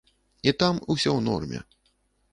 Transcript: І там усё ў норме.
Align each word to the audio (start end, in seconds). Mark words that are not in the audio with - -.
І 0.49 0.53
там 0.63 0.81
усё 0.95 1.09
ў 1.17 1.21
норме. 1.29 1.59